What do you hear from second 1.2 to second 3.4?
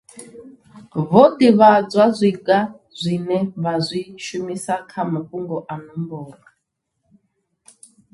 ḓivhadzwa zwiga zwine